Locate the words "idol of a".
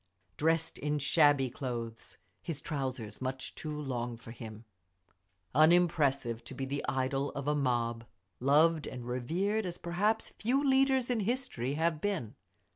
6.89-7.53